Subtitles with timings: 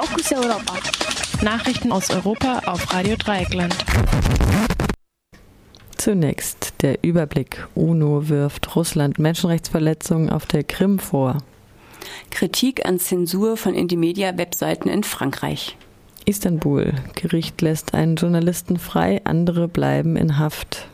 [0.00, 0.74] Fokus Europa.
[1.42, 3.74] Nachrichten aus Europa auf Radio Dreieckland.
[5.96, 7.66] Zunächst der Überblick.
[7.74, 11.38] UNO wirft Russland Menschenrechtsverletzungen auf der Krim vor.
[12.30, 15.76] Kritik an Zensur von Indymedia-Webseiten in Frankreich.
[16.26, 16.92] Istanbul.
[17.16, 20.86] Gericht lässt einen Journalisten frei, andere bleiben in Haft.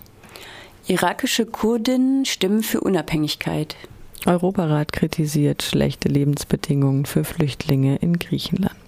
[0.86, 3.76] Irakische Kurdinnen stimmen für Unabhängigkeit.
[4.24, 8.83] Europarat kritisiert schlechte Lebensbedingungen für Flüchtlinge in Griechenland.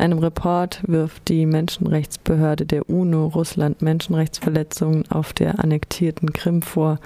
[0.00, 6.98] In einem Report wirft die Menschenrechtsbehörde der UNO Russland Menschenrechtsverletzungen auf der annektierten Krim vor.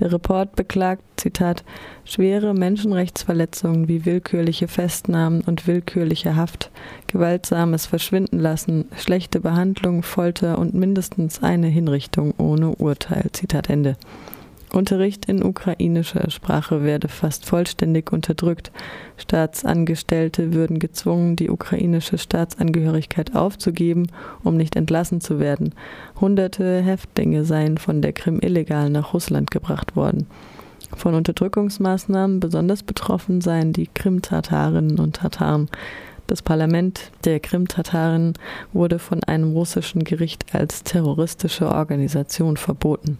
[0.00, 1.64] Der Report beklagt, Zitat,
[2.04, 6.70] schwere Menschenrechtsverletzungen wie willkürliche Festnahmen und willkürliche Haft,
[7.06, 13.30] gewaltsames Verschwindenlassen, schlechte Behandlung, Folter und mindestens eine Hinrichtung ohne Urteil.
[13.32, 13.96] Zitat Ende.
[14.76, 18.70] Unterricht in ukrainischer Sprache werde fast vollständig unterdrückt.
[19.16, 24.08] Staatsangestellte würden gezwungen, die ukrainische Staatsangehörigkeit aufzugeben,
[24.44, 25.74] um nicht entlassen zu werden.
[26.20, 30.26] Hunderte Häftlinge seien von der Krim illegal nach Russland gebracht worden.
[30.94, 35.70] Von Unterdrückungsmaßnahmen besonders betroffen seien die Krim-Tatarinnen und Tataren.
[36.26, 38.34] Das Parlament der Krim-Tataren
[38.74, 43.18] wurde von einem russischen Gericht als terroristische Organisation verboten.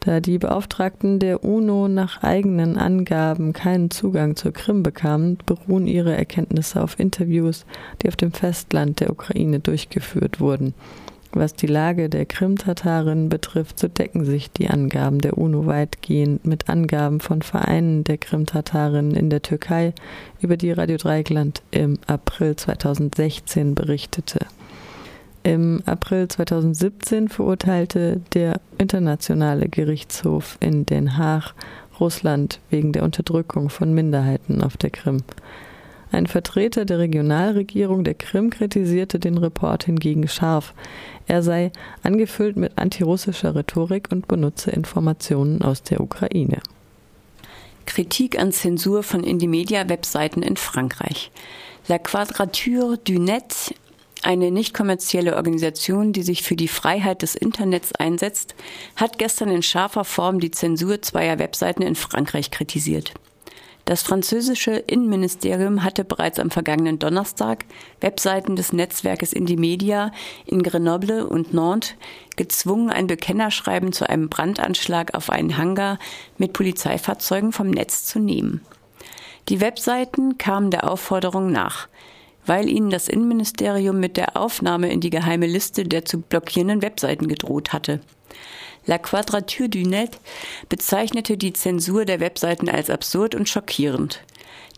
[0.00, 6.16] Da die Beauftragten der UNO nach eigenen Angaben keinen Zugang zur Krim bekamen, beruhen ihre
[6.16, 7.66] Erkenntnisse auf Interviews,
[8.00, 10.72] die auf dem Festland der Ukraine durchgeführt wurden.
[11.32, 16.70] Was die Lage der Krim-Tataren betrifft, so decken sich die Angaben der UNO weitgehend mit
[16.70, 19.92] Angaben von Vereinen der Krim-Tataren in der Türkei,
[20.40, 24.40] über die Radio Dreigland im April 2016 berichtete.
[25.42, 31.54] Im April 2017 verurteilte der Internationale Gerichtshof in Den Haag
[31.98, 35.22] Russland wegen der Unterdrückung von Minderheiten auf der Krim.
[36.12, 40.74] Ein Vertreter der Regionalregierung der Krim kritisierte den Report hingegen scharf.
[41.26, 41.70] Er sei
[42.02, 46.60] angefüllt mit antirussischer Rhetorik und benutze Informationen aus der Ukraine.
[47.86, 51.30] Kritik an Zensur von Indymedia-Webseiten in Frankreich.
[51.88, 53.74] La Quadrature du Net
[54.22, 58.54] eine nicht kommerzielle Organisation, die sich für die Freiheit des Internets einsetzt,
[58.96, 63.14] hat gestern in scharfer Form die Zensur zweier Webseiten in Frankreich kritisiert.
[63.86, 67.64] Das französische Innenministerium hatte bereits am vergangenen Donnerstag
[68.00, 70.12] Webseiten des Netzwerkes Indymedia
[70.46, 71.94] in Grenoble und Nantes
[72.36, 75.98] gezwungen, ein Bekennerschreiben zu einem Brandanschlag auf einen Hangar
[76.38, 78.60] mit Polizeifahrzeugen vom Netz zu nehmen.
[79.48, 81.88] Die Webseiten kamen der Aufforderung nach
[82.46, 87.28] weil ihnen das Innenministerium mit der Aufnahme in die geheime Liste der zu blockierenden Webseiten
[87.28, 88.00] gedroht hatte.
[88.86, 90.18] La Quadrature du Net
[90.68, 94.22] bezeichnete die Zensur der Webseiten als absurd und schockierend.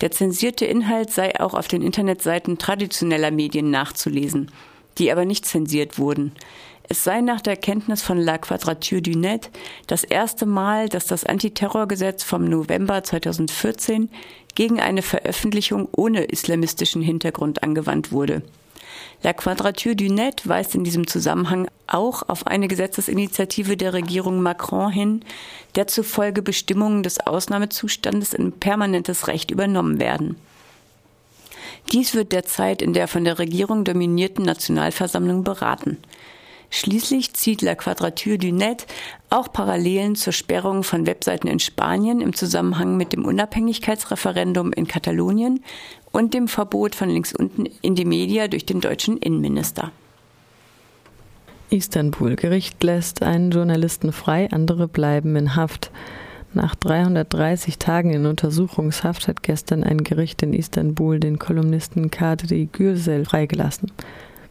[0.01, 4.51] Der zensierte Inhalt sei auch auf den Internetseiten traditioneller Medien nachzulesen,
[4.99, 6.33] die aber nicht zensiert wurden.
[6.93, 9.49] Es sei nach der Kenntnis von La Quadrature du Net
[9.87, 14.11] das erste Mal, dass das Antiterrorgesetz vom November 2014
[14.55, 18.43] gegen eine Veröffentlichung ohne islamistischen Hintergrund angewandt wurde.
[19.23, 24.93] La Quadrature du Net weist in diesem Zusammenhang auch auf eine Gesetzesinitiative der Regierung Macron
[24.93, 25.25] hin,
[25.77, 30.37] der zufolge Bestimmungen des Ausnahmezustandes in permanentes Recht übernommen werden.
[31.91, 35.97] Dies wird derzeit in der von der Regierung dominierten Nationalversammlung beraten.
[36.75, 38.87] Schließlich zieht La Quadrature du Net
[39.29, 45.63] auch Parallelen zur Sperrung von Webseiten in Spanien im Zusammenhang mit dem Unabhängigkeitsreferendum in Katalonien
[46.13, 49.93] und dem Verbot von links unten in die Media durch den deutschen Innenminister.
[51.69, 52.37] Istanbul.
[52.37, 55.91] Gericht lässt einen Journalisten frei, andere bleiben in Haft.
[56.55, 63.27] Nach 330 Tagen in Untersuchungshaft hat gestern ein Gericht in Istanbul den Kolumnisten Kadri Gürsel
[63.27, 63.93] freigelassen.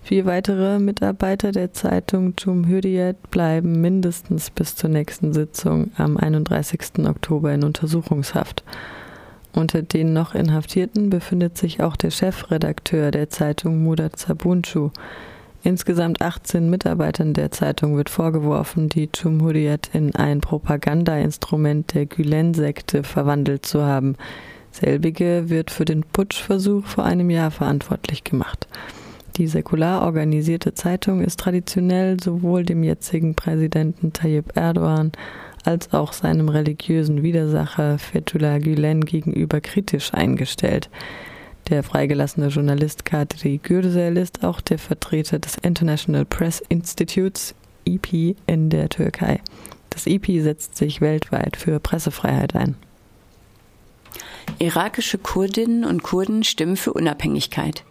[0.03, 7.05] Vier weitere Mitarbeiter der Zeitung Cumhuriyet bleiben mindestens bis zur nächsten Sitzung am 31.
[7.07, 8.63] Oktober in Untersuchungshaft.
[9.53, 14.89] Unter den noch Inhaftierten befindet sich auch der Chefredakteur der Zeitung Mudat Sabuncu.
[15.63, 23.67] Insgesamt 18 Mitarbeitern der Zeitung wird vorgeworfen, die Cumhuriyet in ein Propagandainstrument der Gülen-Sekte verwandelt
[23.67, 24.15] zu haben.
[24.71, 28.67] Selbige wird für den Putschversuch vor einem Jahr verantwortlich gemacht.
[29.37, 35.11] Die säkular organisierte Zeitung ist traditionell sowohl dem jetzigen Präsidenten Tayyip Erdogan
[35.63, 40.89] als auch seinem religiösen Widersacher Fethullah Gülen gegenüber kritisch eingestellt.
[41.69, 47.55] Der freigelassene Journalist Kadri Gürsel ist auch der Vertreter des International Press Institutes
[47.85, 49.39] EP in der Türkei.
[49.89, 52.75] Das EP setzt sich weltweit für Pressefreiheit ein.
[54.59, 57.83] Irakische Kurdinnen und Kurden stimmen für Unabhängigkeit.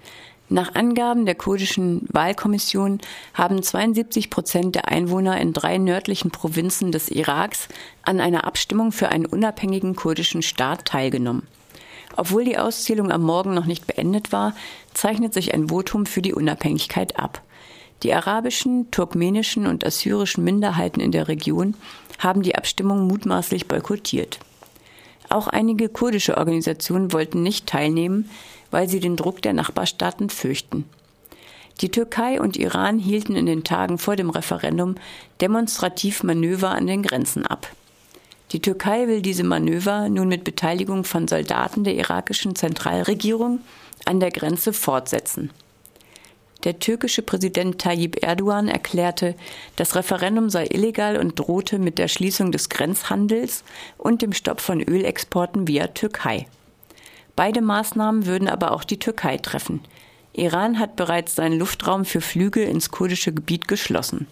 [0.52, 2.99] Nach Angaben der kurdischen Wahlkommission
[3.35, 7.69] haben 72 Prozent der Einwohner in drei nördlichen Provinzen des Iraks
[8.02, 11.47] an einer Abstimmung für einen unabhängigen kurdischen Staat teilgenommen.
[12.17, 14.56] Obwohl die Auszählung am Morgen noch nicht beendet war,
[14.93, 17.43] zeichnet sich ein Votum für die Unabhängigkeit ab.
[18.02, 21.76] Die arabischen, turkmenischen und assyrischen Minderheiten in der Region
[22.19, 24.41] haben die Abstimmung mutmaßlich boykottiert.
[25.31, 28.29] Auch einige kurdische Organisationen wollten nicht teilnehmen,
[28.71, 30.85] weil sie den Druck der Nachbarstaaten fürchten.
[31.81, 34.97] Die Türkei und Iran hielten in den Tagen vor dem Referendum
[35.41, 37.69] demonstrativ Manöver an den Grenzen ab.
[38.53, 43.61] Die Türkei will diese Manöver nun mit Beteiligung von Soldaten der irakischen Zentralregierung
[44.05, 45.50] an der Grenze fortsetzen.
[46.65, 49.35] Der türkische Präsident Tayyip Erdogan erklärte,
[49.77, 53.65] das Referendum sei illegal und drohte mit der Schließung des Grenzhandels
[53.97, 56.47] und dem Stopp von Ölexporten via Türkei.
[57.35, 59.81] Beide Maßnahmen würden aber auch die Türkei treffen.
[60.35, 64.27] Iran hat bereits seinen Luftraum für Flüge ins kurdische Gebiet geschlossen.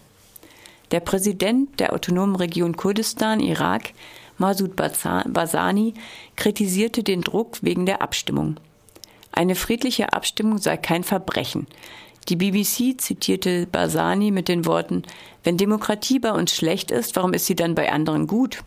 [0.91, 3.91] Der Präsident der autonomen Region Kurdistan, Irak,
[4.37, 5.95] Masud Basani,
[6.35, 8.59] kritisierte den Druck wegen der Abstimmung.
[9.31, 11.67] Eine friedliche Abstimmung sei kein Verbrechen.
[12.29, 15.01] Die BBC zitierte Barzani mit den Worten,
[15.43, 18.61] wenn Demokratie bei uns schlecht ist, warum ist sie dann bei anderen gut?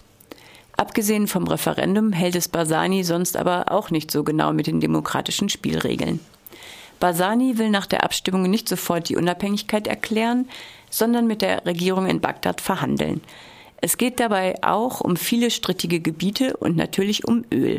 [0.77, 5.49] Abgesehen vom Referendum hält es Barzani sonst aber auch nicht so genau mit den demokratischen
[5.49, 6.19] Spielregeln.
[6.99, 10.49] Barzani will nach der Abstimmung nicht sofort die Unabhängigkeit erklären,
[10.91, 13.21] sondern mit der Regierung in Bagdad verhandeln.
[13.81, 17.79] Es geht dabei auch um viele strittige Gebiete und natürlich um Öl.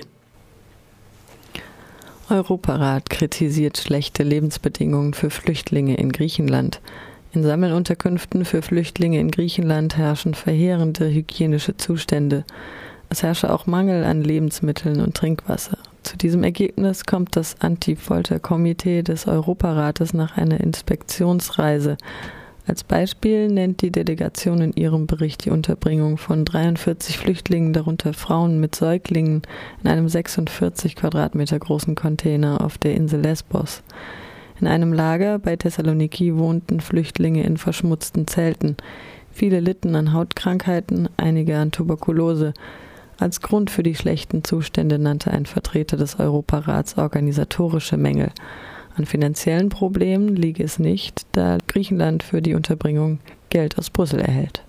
[2.34, 6.82] Europarat kritisiert schlechte Lebensbedingungen für Flüchtlinge in Griechenland.
[7.32, 12.44] In Sammelunterkünften für Flüchtlinge in Griechenland herrschen verheerende hygienische Zustände.
[13.10, 15.78] Es herrsche auch Mangel an Lebensmitteln und Trinkwasser.
[16.02, 21.98] Zu diesem Ergebnis kommt das Anti-Folter-Komitee des Europarates nach einer Inspektionsreise
[22.66, 28.60] als Beispiel nennt die Delegation in ihrem Bericht die Unterbringung von 43 Flüchtlingen, darunter Frauen
[28.62, 29.42] mit Säuglingen,
[29.84, 33.84] in einem 46 Quadratmeter großen Container auf der Insel Lesbos.
[34.62, 38.78] In einem Lager bei Thessaloniki wohnten Flüchtlinge in verschmutzten Zelten.
[39.32, 42.54] Viele litten an Hautkrankheiten, einige an Tuberkulose.
[43.20, 48.30] Als Grund für die schlechten Zustände nannte ein Vertreter des Europarats organisatorische Mängel.
[48.96, 53.20] An finanziellen Problemen liege es nicht, da Griechenland für die Unterbringung
[53.50, 54.62] Geld aus Brüssel erhält.